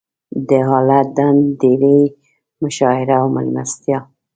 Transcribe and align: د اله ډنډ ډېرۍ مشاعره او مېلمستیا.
د 0.47 0.49
اله 0.79 0.99
ډنډ 1.15 1.43
ډېرۍ 1.61 2.01
مشاعره 2.63 3.15
او 3.21 3.27
مېلمستیا. 3.35 3.99